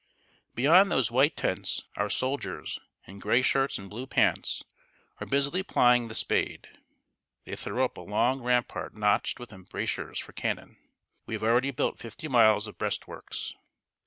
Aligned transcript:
Beyond 0.55 0.91
those 0.91 1.11
white 1.11 1.37
tents 1.37 1.83
our 1.95 2.09
soldiers, 2.09 2.79
in 3.05 3.19
gray 3.19 3.43
shirts 3.43 3.77
and 3.77 3.87
blue 3.87 4.07
pants, 4.07 4.63
are 5.19 5.27
busily 5.27 5.61
plying 5.61 6.07
the 6.07 6.15
spade. 6.15 6.69
They 7.45 7.55
throw 7.55 7.85
up 7.85 7.97
a 7.97 8.01
long 8.01 8.41
rampart 8.41 8.95
notched 8.95 9.39
with 9.39 9.53
embrasures 9.53 10.17
for 10.17 10.33
cannon. 10.33 10.77
We 11.27 11.35
have 11.35 11.43
already 11.43 11.69
built 11.69 11.99
fifty 11.99 12.27
miles 12.27 12.65
of 12.65 12.79
breastworks. 12.79 13.53